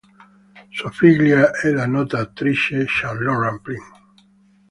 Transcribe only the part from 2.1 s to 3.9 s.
attrice Charlotte Rampling.